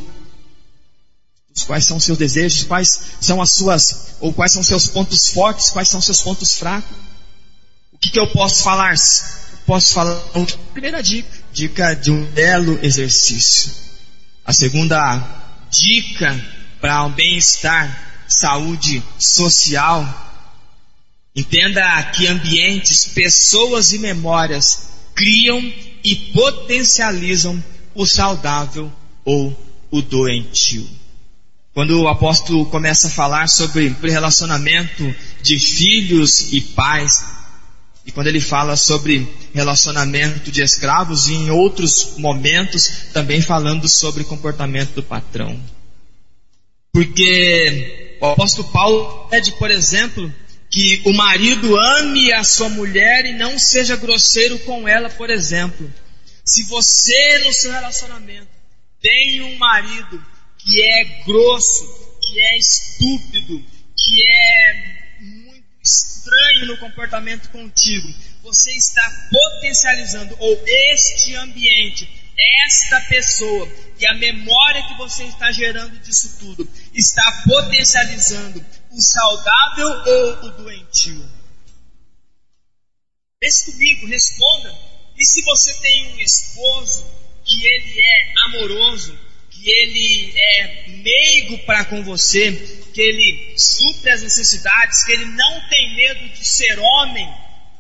[1.67, 5.29] quais são os seus desejos, quais são as suas, ou quais são os seus pontos
[5.29, 6.97] fortes, quais são os seus pontos fracos.
[7.93, 8.95] O que, que eu posso falar?
[9.67, 10.21] Posso falar
[10.73, 13.71] primeira dica, dica de um belo exercício.
[14.45, 16.41] A segunda dica
[16.81, 20.22] para um bem-estar, saúde social.
[21.35, 25.61] Entenda que ambientes, pessoas e memórias criam
[26.05, 27.63] e potencializam
[27.95, 28.93] o saudável
[29.25, 29.57] ou
[29.91, 30.87] o doentio.
[31.73, 37.25] Quando o apóstolo começa a falar sobre o relacionamento de filhos e pais,
[38.05, 44.25] e quando ele fala sobre relacionamento de escravos, e em outros momentos também falando sobre
[44.25, 45.59] comportamento do patrão.
[46.93, 50.33] Porque o apóstolo Paulo pede, por exemplo,
[50.73, 55.93] que o marido ame a sua mulher e não seja grosseiro com ela, por exemplo.
[56.43, 58.49] Se você no seu relacionamento
[59.01, 60.25] tem um marido
[60.57, 63.63] que é grosso, que é estúpido,
[63.97, 68.09] que é muito estranho no comportamento contigo,
[68.43, 72.09] você está potencializando ou este ambiente,
[72.67, 79.89] esta pessoa e a memória que você está gerando disso tudo está potencializando o saudável
[79.89, 81.29] ou o doentio?
[83.41, 84.73] Pense comigo, responda.
[85.17, 87.05] E se você tem um esposo
[87.45, 89.19] que ele é amoroso,
[89.51, 92.53] que ele é meigo para com você,
[92.93, 97.29] que ele supre as necessidades, que ele não tem medo de ser homem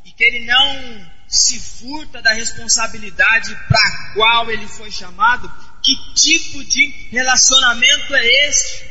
[0.05, 5.51] e que ele não se furta da responsabilidade para a qual ele foi chamado,
[5.83, 8.85] que tipo de relacionamento é este?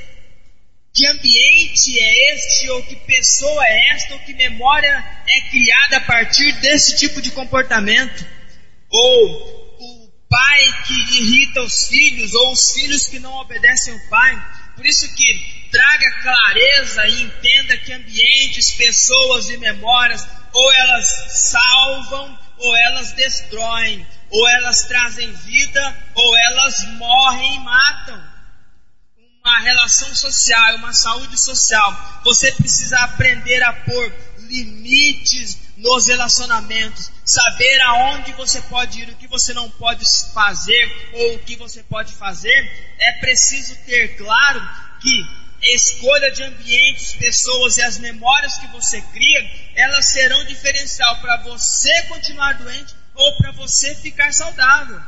[0.92, 6.02] Que ambiente é este, ou que pessoa é esta, ou que memória é criada a
[6.02, 8.26] partir desse tipo de comportamento?
[8.90, 14.74] Ou o pai que irrita os filhos, ou os filhos que não obedecem ao pai?
[14.76, 22.40] Por isso que traga clareza e entenda que ambientes, pessoas e memórias, ou elas salvam,
[22.58, 28.32] ou elas destroem, ou elas trazem vida, ou elas morrem e matam.
[29.44, 37.82] Uma relação social, uma saúde social, você precisa aprender a pôr limites nos relacionamentos, saber
[37.82, 42.14] aonde você pode ir, o que você não pode fazer ou o que você pode
[42.14, 42.96] fazer.
[43.00, 44.62] É preciso ter claro
[45.02, 51.38] que escolha de ambientes, pessoas e as memórias que você cria, elas serão diferencial para
[51.38, 55.02] você continuar doente ou para você ficar saudável.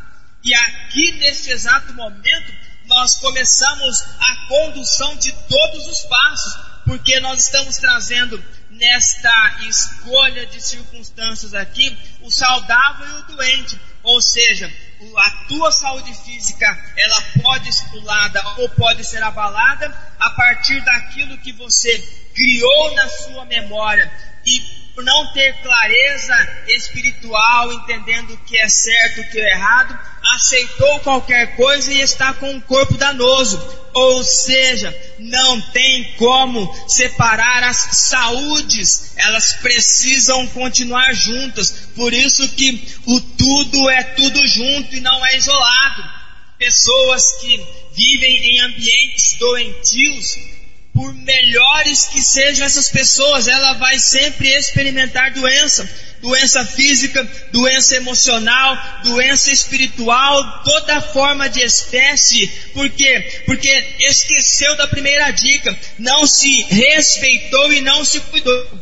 [0.43, 2.53] E aqui neste exato momento,
[2.85, 6.53] nós começamos a condução de todos os passos,
[6.85, 14.21] porque nós estamos trazendo nesta escolha de circunstâncias aqui o saudável e o doente, ou
[14.21, 14.71] seja,
[15.17, 16.65] a tua saúde física
[16.97, 19.87] ela pode ser pulada ou pode ser abalada
[20.19, 21.97] a partir daquilo que você
[22.33, 24.11] criou na sua memória
[24.45, 24.59] e
[24.93, 26.35] por não ter clareza
[26.67, 29.99] espiritual, entendendo o que é certo, o que é errado,
[30.35, 33.82] aceitou qualquer coisa e está com um corpo danoso.
[33.93, 41.89] Ou seja, não tem como separar as saúdes, elas precisam continuar juntas.
[41.95, 46.03] Por isso que o tudo é tudo junto e não é isolado.
[46.57, 47.63] Pessoas que
[47.93, 50.37] vivem em ambientes doentios,
[50.93, 55.87] por melhores que sejam essas pessoas, ela vai sempre experimentar doença.
[56.23, 57.21] Doença física,
[57.51, 62.47] doença emocional, doença espiritual, toda forma de espécie.
[62.73, 63.43] Por quê?
[63.45, 63.69] Porque
[63.99, 65.77] esqueceu da primeira dica.
[65.99, 68.81] Não se respeitou e não se cuidou.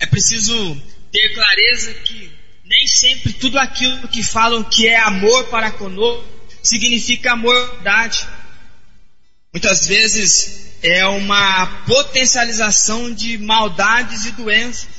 [0.00, 0.82] É preciso
[1.12, 2.32] ter clareza que
[2.64, 6.26] nem sempre tudo aquilo que falam que é amor para conosco
[6.60, 8.26] significa amor verdade.
[9.52, 14.98] Muitas vezes é uma potencialização de maldades e doenças.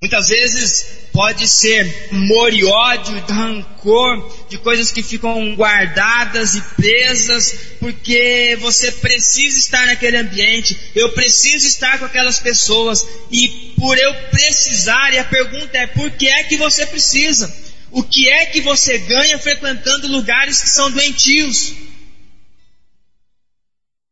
[0.00, 7.52] Muitas vezes pode ser amor e ódio, rancor, de coisas que ficam guardadas e presas,
[7.80, 14.14] porque você precisa estar naquele ambiente, eu preciso estar com aquelas pessoas, e por eu
[14.30, 17.52] precisar, e a pergunta é: por que é que você precisa?
[17.90, 21.72] O que é que você ganha frequentando lugares que são doentios?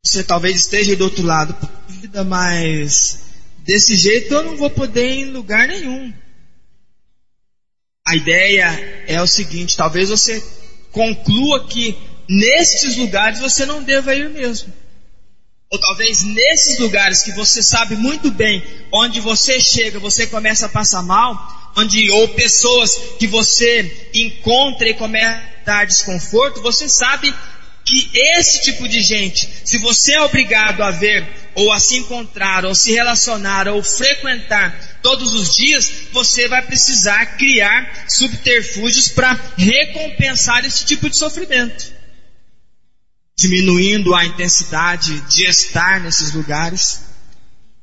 [0.07, 1.57] Você talvez esteja do outro lado,
[1.89, 3.23] vida, mas
[3.59, 6.15] desse jeito eu não vou poder ir em lugar nenhum.
[8.07, 10.41] A ideia é o seguinte: talvez você
[10.93, 11.99] conclua que
[12.29, 14.73] nestes lugares você não deva ir mesmo.
[15.73, 20.69] Ou talvez nesses lugares que você sabe muito bem, onde você chega, você começa a
[20.69, 27.35] passar mal, onde ou pessoas que você encontra e começa a dar desconforto, você sabe
[27.87, 31.25] que esse tipo de gente, se você é obrigado a ver,
[31.55, 37.37] ou a se encontrar, ou se relacionar, ou frequentar todos os dias, você vai precisar
[37.37, 41.95] criar subterfúgios para recompensar esse tipo de sofrimento.
[43.39, 47.05] Diminuindo a intensidade de estar nesses lugares.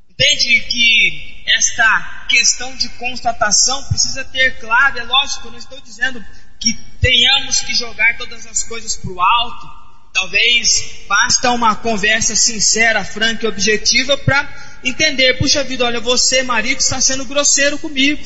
[0.09, 6.23] Entende que esta questão de constatação precisa ter claro, é lógico, eu não estou dizendo
[6.59, 9.82] que tenhamos que jogar todas as coisas para o alto,
[10.13, 14.47] Talvez basta uma conversa sincera, franca e objetiva para
[14.83, 18.23] entender, puxa vida, olha, você marido está sendo grosseiro comigo.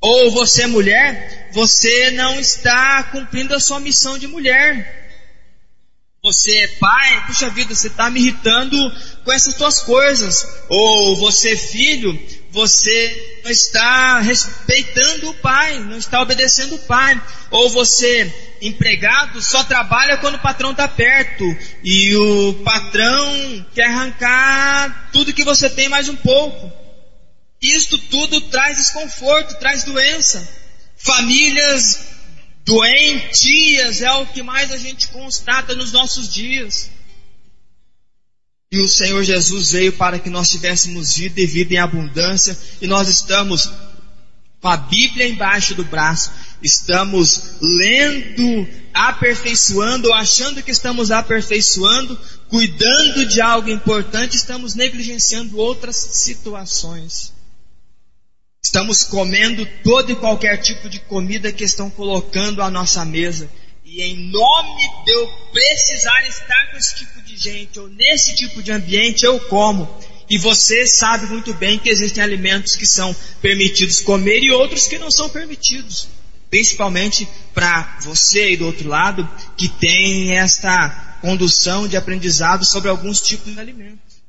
[0.00, 5.00] Ou você mulher, você não está cumprindo a sua missão de mulher.
[6.24, 8.76] Você é pai, puxa vida, você está me irritando
[9.24, 10.46] com essas tuas coisas.
[10.68, 12.16] Ou você filho,
[12.50, 17.20] você não está respeitando o pai, não está obedecendo o pai.
[17.50, 18.32] Ou você,
[18.62, 21.44] empregado, só trabalha quando o patrão está perto.
[21.82, 26.72] E o patrão quer arrancar tudo que você tem mais um pouco.
[27.60, 30.48] Isto tudo traz desconforto, traz doença.
[30.96, 32.06] Famílias
[32.64, 36.90] doentias é o que mais a gente constata nos nossos dias.
[38.70, 42.86] E o Senhor Jesus veio para que nós tivéssemos vida e vida em abundância, e
[42.86, 43.70] nós estamos
[44.62, 46.32] com a Bíblia embaixo do braço,
[46.62, 55.96] estamos lendo, aperfeiçoando, ou achando que estamos aperfeiçoando, cuidando de algo importante, estamos negligenciando outras
[55.96, 57.32] situações.
[58.64, 63.50] Estamos comendo todo e qualquer tipo de comida que estão colocando à nossa mesa.
[63.84, 68.62] E em nome de eu precisar estar com esse tipo de gente, ou nesse tipo
[68.62, 69.88] de ambiente, eu como.
[70.30, 74.98] E você sabe muito bem que existem alimentos que são permitidos comer e outros que
[74.98, 76.08] não são permitidos.
[76.52, 79.26] Principalmente para você aí do outro lado,
[79.56, 84.22] que tem esta condução de aprendizado sobre alguns tipos de alimentos.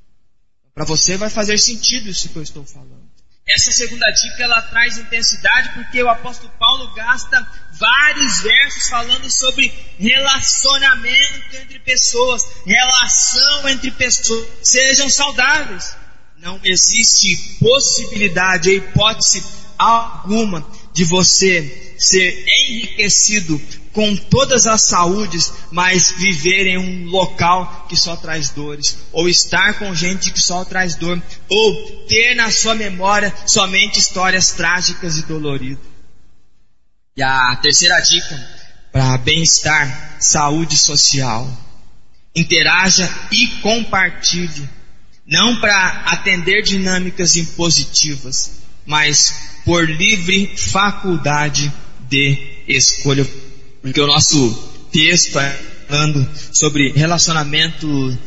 [0.73, 3.03] Para você vai fazer sentido isso que eu estou falando.
[3.45, 7.45] Essa segunda dica ela traz intensidade porque o apóstolo Paulo gasta
[7.77, 15.93] vários versos falando sobre relacionamento entre pessoas, relação entre pessoas, sejam saudáveis.
[16.37, 19.43] Não existe possibilidade, hipótese
[19.77, 23.61] alguma de você ser enriquecido
[23.93, 29.77] com todas as saúdes, mas viver em um local que só traz dores, ou estar
[29.77, 35.23] com gente que só traz dor, ou ter na sua memória somente histórias trágicas e
[35.23, 35.85] doloridas.
[37.15, 41.47] E a terceira dica para bem-estar, saúde social.
[42.35, 44.67] Interaja e compartilhe,
[45.25, 48.53] não para atender dinâmicas impositivas,
[48.85, 51.71] mas por livre faculdade
[52.09, 52.37] de
[52.67, 53.27] escolha
[53.83, 54.53] porque o nosso
[54.93, 55.49] texto é
[55.89, 58.17] falando sobre relacionamento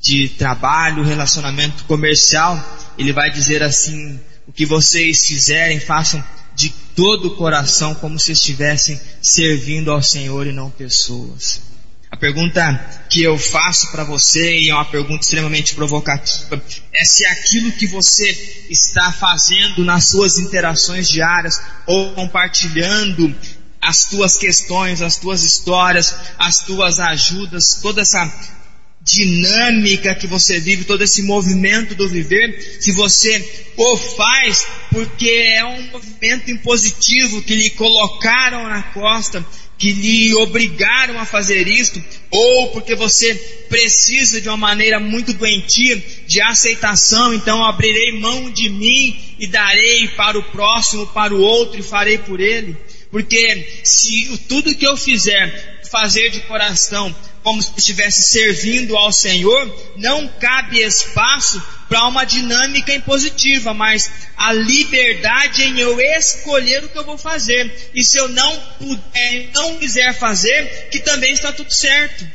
[0.00, 2.58] de trabalho, relacionamento comercial.
[2.96, 6.24] Ele vai dizer assim: o que vocês fizerem, façam
[6.56, 11.60] de todo o coração, como se estivessem servindo ao Senhor e não pessoas.
[12.14, 12.62] A pergunta
[13.10, 16.62] que eu faço para você, e é uma pergunta extremamente provocativa,
[16.94, 18.30] é se aquilo que você
[18.70, 23.34] está fazendo nas suas interações diárias ou compartilhando
[23.82, 28.32] as tuas questões, as tuas histórias, as tuas ajudas, toda essa
[29.02, 35.64] dinâmica que você vive, todo esse movimento do viver, se você o faz porque é
[35.64, 39.44] um movimento impositivo que lhe colocaram na costa,
[39.78, 43.34] que lhe obrigaram a fazer isto, ou porque você
[43.68, 50.08] precisa de uma maneira muito doentia de aceitação, então abrirei mão de mim e darei
[50.08, 52.76] para o próximo, para o outro e farei por ele.
[53.10, 59.94] Porque se tudo que eu fizer, fazer de coração, como se estivesse servindo ao Senhor,
[59.96, 61.62] não cabe espaço
[61.94, 67.92] para uma dinâmica impositiva, mas a liberdade em eu escolher o que eu vou fazer.
[67.94, 72.28] E se eu não puder, não quiser fazer, que também está tudo certo.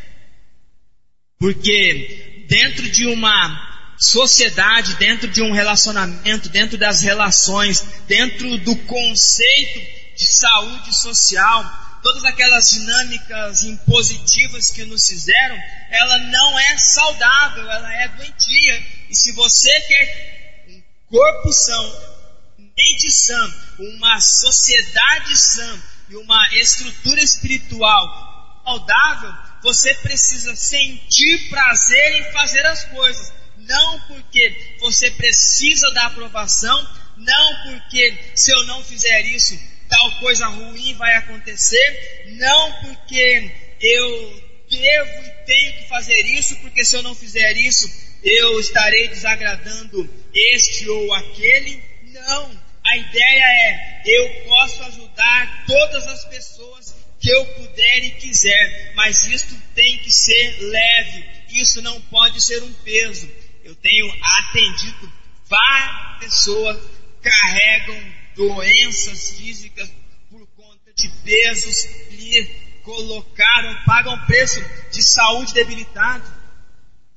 [1.37, 9.79] Porque dentro de uma sociedade, dentro de um relacionamento, dentro das relações, dentro do conceito
[10.15, 15.57] de saúde social, todas aquelas dinâmicas impositivas que nos fizeram,
[15.89, 18.98] ela não é saudável, ela é doentia.
[19.09, 22.19] E se você quer um corpo são,
[22.57, 28.29] mente sã, uma sociedade sã e uma estrutura espiritual
[28.63, 29.33] saudável,
[29.63, 33.33] você precisa sentir prazer em fazer as coisas.
[33.57, 40.45] Não porque você precisa da aprovação, não porque se eu não fizer isso, tal coisa
[40.47, 43.51] ruim vai acontecer, não porque
[43.81, 47.89] eu devo e tenho que fazer isso, porque se eu não fizer isso,
[48.23, 51.81] eu estarei desagradando este ou aquele.
[52.13, 52.69] Não.
[52.85, 59.25] A ideia é, eu posso ajudar todas as pessoas que eu puder e quiser, mas
[59.27, 63.29] isto tem que ser leve, isso não pode ser um peso.
[63.63, 65.11] Eu tenho atendido
[65.45, 66.79] várias pessoas
[67.21, 68.01] carregam
[68.35, 69.91] doenças físicas
[70.29, 72.45] por conta de pesos que
[72.83, 76.38] colocaram, pagam preço de saúde debilitada,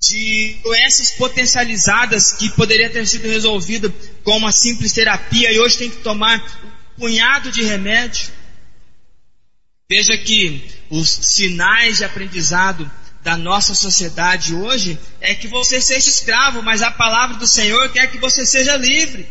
[0.03, 3.93] de doenças potencializadas que poderia ter sido resolvida
[4.25, 6.43] com uma simples terapia e hoje tem que tomar
[6.97, 8.33] um punhado de remédio.
[9.89, 12.91] Veja que os sinais de aprendizado
[13.23, 18.11] da nossa sociedade hoje é que você seja escravo, mas a palavra do Senhor quer
[18.11, 19.29] que você seja livre.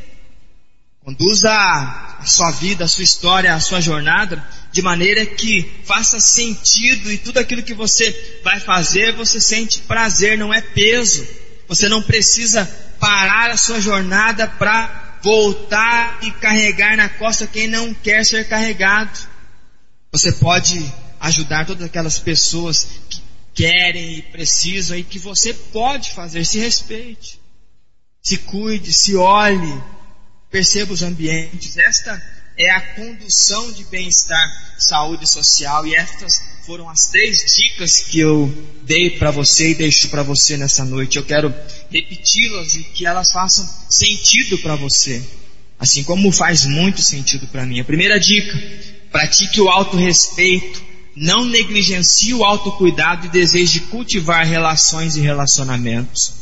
[1.03, 4.41] Conduza a sua vida, a sua história, a sua jornada
[4.72, 10.38] de maneira que faça sentido e tudo aquilo que você vai fazer, você sente prazer,
[10.38, 11.28] não é peso.
[11.67, 12.65] Você não precisa
[12.99, 19.19] parar a sua jornada para voltar e carregar na costa quem não quer ser carregado.
[20.11, 20.84] Você pode
[21.19, 23.22] ajudar todas aquelas pessoas que
[23.53, 27.39] querem e precisam e que você pode fazer, se respeite,
[28.22, 29.82] se cuide, se olhe,
[30.49, 31.78] perceba os ambientes.
[31.78, 32.22] Esta
[32.58, 38.52] é a condução de bem-estar, saúde social e estas foram as três dicas que eu
[38.84, 41.18] dei para você e deixo para você nessa noite.
[41.18, 41.54] Eu quero
[41.89, 45.22] repeti-las e que elas façam sentido para você,
[45.80, 47.80] assim como faz muito sentido para mim.
[47.80, 48.58] A primeira dica:
[49.12, 50.84] pratique o autorrespeito,
[51.16, 56.34] não negligencie o autocuidado e deseje cultivar relações e relacionamentos.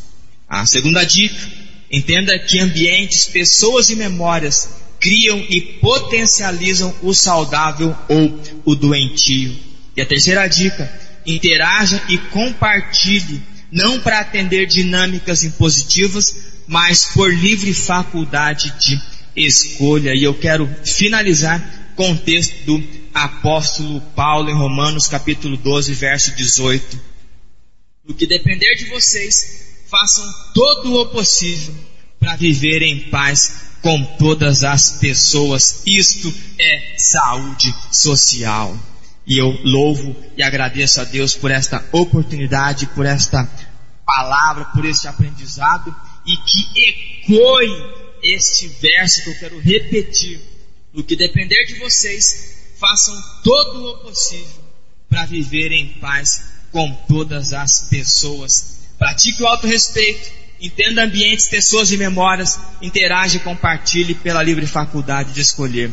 [0.47, 8.39] A segunda dica: Entenda que ambientes, pessoas e memórias criam e potencializam o saudável ou
[8.65, 9.55] o doentio.
[9.95, 10.91] E a terceira dica,
[11.25, 13.41] interaja e compartilhe,
[13.71, 19.01] não para atender dinâmicas impositivas, mas por livre faculdade de
[19.35, 20.13] escolha.
[20.13, 22.83] E eu quero finalizar com o texto do
[23.13, 26.99] apóstolo Paulo em Romanos capítulo 12, verso 18.
[28.07, 31.73] O que depender de vocês, façam todo o possível
[32.19, 35.83] para viver em paz com todas as pessoas.
[35.85, 38.77] Isto é saúde social.
[39.25, 43.47] E eu louvo e agradeço a Deus por esta oportunidade, por esta
[44.05, 50.41] palavra, por este aprendizado e que ecoe este verso que eu quero repetir.
[50.91, 54.63] No que depender de vocês, façam todo o possível
[55.07, 60.29] para viver em paz com todas as pessoas Pratique o autorrespeito.
[60.61, 62.59] Entenda ambientes, pessoas e memórias.
[62.81, 65.91] Interage e compartilhe pela livre faculdade de escolher.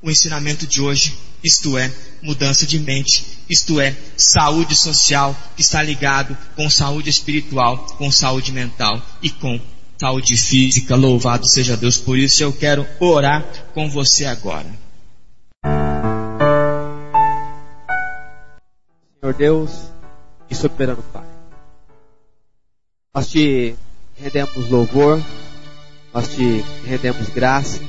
[0.00, 1.92] O ensinamento de hoje, isto é,
[2.22, 8.52] mudança de mente, isto é, saúde social, que está ligado com saúde espiritual, com saúde
[8.52, 9.60] mental e com
[9.98, 10.96] saúde física.
[10.96, 12.42] Louvado seja Deus por isso.
[12.42, 13.44] Eu quero orar
[13.74, 14.66] com você agora.
[19.20, 19.70] Senhor Deus
[20.48, 21.26] e soberano Pai.
[23.14, 23.74] Nós te
[24.20, 25.20] rendemos louvor,
[26.12, 27.80] nós te rendemos graça,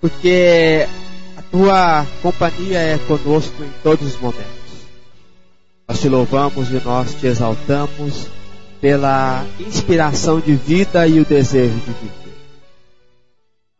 [0.00, 0.86] porque
[1.36, 4.50] a tua companhia é conosco em todos os momentos.
[5.88, 8.28] Nós te louvamos e nós te exaltamos
[8.80, 12.36] pela inspiração de vida e o desejo de viver.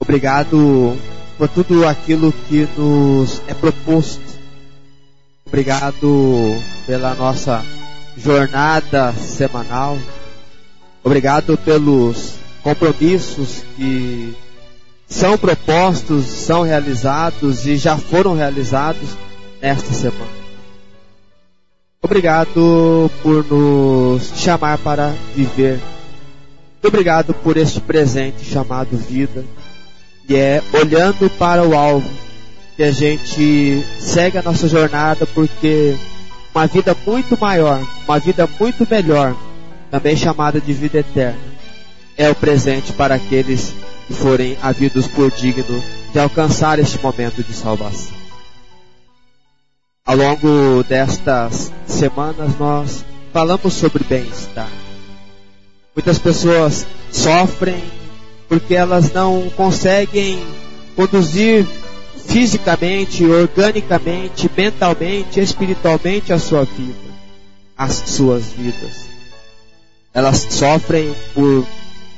[0.01, 0.97] Obrigado
[1.39, 4.21] por tudo aquilo que nos é proposto.
[5.47, 7.65] Obrigado pela nossa
[8.17, 9.97] jornada semanal.
[11.03, 14.35] Obrigado pelos compromissos que
[15.07, 19.09] são propostos, são realizados e já foram realizados
[19.61, 20.41] nesta semana.
[22.03, 25.81] Obrigado por nos chamar para viver.
[26.83, 29.45] Obrigado por este presente chamado vida.
[30.29, 32.09] E é olhando para o alvo
[32.77, 35.95] que a gente segue a nossa jornada, porque
[36.55, 39.37] uma vida muito maior, uma vida muito melhor,
[39.91, 41.39] também chamada de vida eterna,
[42.17, 43.75] é o presente para aqueles
[44.07, 45.83] que forem havidos por digno
[46.13, 48.15] de alcançar este momento de salvação.
[50.05, 54.71] Ao longo destas semanas nós falamos sobre bem-estar.
[55.95, 57.83] Muitas pessoas sofrem
[58.49, 60.45] porque elas não conseguem
[60.97, 61.65] conduzir
[62.27, 67.11] fisicamente, organicamente, mentalmente, espiritualmente a sua vida,
[67.77, 69.09] as suas vidas.
[70.13, 71.67] Elas sofrem por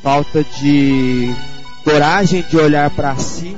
[0.02, 1.34] falta de
[1.84, 3.56] coragem de olhar para si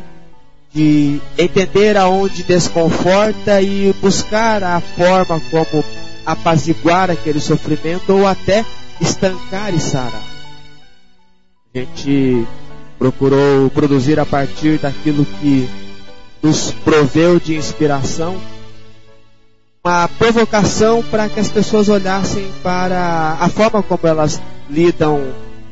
[0.75, 5.85] de entender aonde desconforta e buscar a forma como
[6.27, 8.65] apaziguar aquele sofrimento ou até
[9.01, 10.23] estancar e sarar.
[11.73, 12.45] A gente
[12.99, 15.69] procurou produzir a partir daquilo que
[16.43, 18.37] nos proveu de inspiração
[19.87, 25.21] uma provocação para que as pessoas olhassem para a forma como elas lidam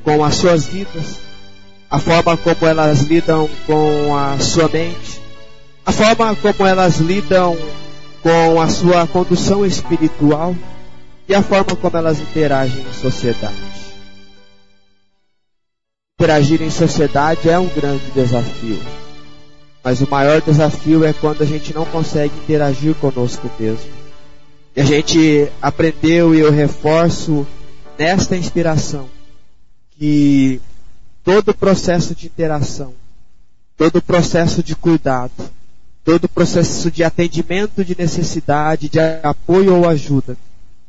[0.05, 1.19] com as suas vidas,
[1.91, 5.19] a forma como elas lidam com a sua mente,
[5.87, 7.57] a forma como elas lidam
[8.23, 10.55] com a sua condução espiritual
[11.27, 13.55] e a forma como elas interagem em sociedade.
[16.21, 18.79] Interagir em sociedade é um grande desafio,
[19.83, 24.02] mas o maior desafio é quando a gente não consegue interagir conosco mesmo.
[24.75, 27.47] E a gente aprendeu e eu reforço
[27.99, 29.07] nesta inspiração
[29.91, 30.63] que
[31.23, 32.95] todo o processo de interação,
[33.77, 35.31] todo o processo de cuidado,
[36.03, 40.39] todo o processo de atendimento de necessidade, de apoio ou ajuda,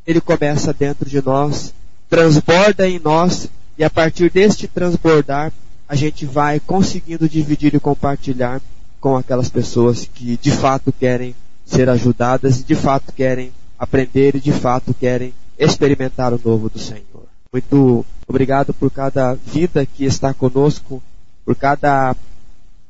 [0.08, 1.74] ele começa dentro de nós,
[2.10, 5.52] transborda em nós e a partir deste transbordar,
[5.90, 8.62] a gente vai conseguindo dividir e compartilhar
[9.02, 13.52] com aquelas pessoas que de fato querem ser ajudadas e de fato querem
[13.84, 17.04] aprender e de fato querem experimentar o novo do Senhor.
[17.52, 21.02] Muito obrigado por cada vida que está conosco,
[21.46, 22.16] por cada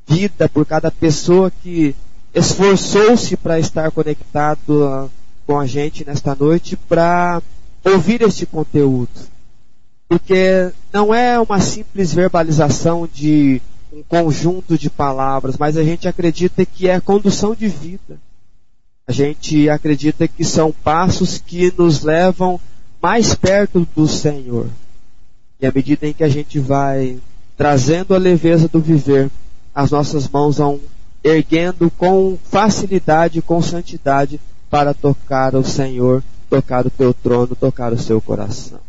[0.06, 1.94] vida, por cada pessoa que
[2.32, 5.08] esforçou-se para estar conectado ah,
[5.46, 7.42] com a gente nesta noite para
[7.84, 9.10] ouvir este conteúdo.
[10.08, 13.60] Porque não é uma simples verbalização de
[13.92, 18.18] um conjunto de palavras, mas a gente acredita que é condução de vida.
[19.06, 22.58] A gente acredita que são passos que nos levam
[23.02, 24.66] mais perto do Senhor.
[25.60, 27.18] E à medida em que a gente vai
[27.56, 29.30] trazendo a leveza do viver,
[29.74, 30.80] as nossas mãos vão
[31.22, 34.40] erguendo com facilidade, com santidade,
[34.70, 38.80] para tocar o Senhor, tocar o teu trono, tocar o seu coração.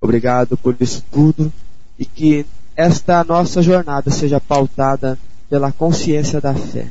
[0.00, 1.52] Obrigado por isso tudo
[1.98, 2.44] e que
[2.74, 6.88] esta nossa jornada seja pautada pela consciência da fé.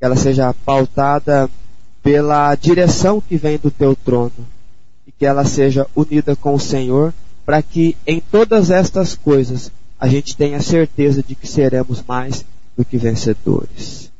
[0.00, 1.48] Que ela seja pautada
[2.02, 4.32] pela direção que vem do teu trono
[5.20, 7.12] que ela seja unida com o Senhor,
[7.44, 9.70] para que em todas estas coisas
[10.00, 12.42] a gente tenha certeza de que seremos mais
[12.74, 14.10] do que vencedores.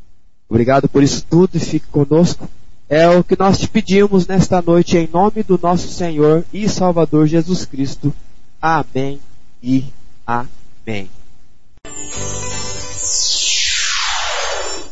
[0.47, 2.47] Obrigado por isso tudo e fique conosco.
[2.87, 7.27] É o que nós te pedimos nesta noite em nome do nosso Senhor e Salvador
[7.27, 8.13] Jesus Cristo.
[8.61, 9.19] Amém
[9.63, 9.87] e
[10.27, 11.09] amém.